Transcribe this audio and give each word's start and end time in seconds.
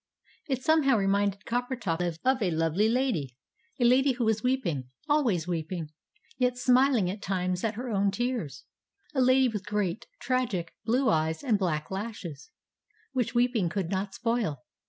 It 0.47 0.63
somehow 0.63 0.97
reminded 0.97 1.45
Coppertop 1.45 2.01
of 2.25 2.41
a 2.41 2.49
lovely 2.49 2.89
lady, 2.89 3.37
a 3.79 3.85
lady 3.85 4.13
who 4.13 4.23
was 4.25 4.41
weeping, 4.41 4.89
always 5.07 5.47
weeping, 5.47 5.91
yet 6.39 6.57
smiling 6.57 7.07
at 7.07 7.21
times 7.21 7.63
at 7.63 7.75
her 7.75 7.87
own 7.87 8.09
tears; 8.09 8.63
a 9.13 9.21
lady 9.21 9.47
with 9.47 9.67
great, 9.67 10.07
tragic, 10.19 10.73
blue 10.85 11.07
eyes 11.07 11.43
and 11.43 11.59
black 11.59 11.91
lashes, 11.91 12.49
which 13.13 13.35
weeping 13.35 13.69
could 13.69 13.91
not 13.91 14.15
spoil. 14.15 14.63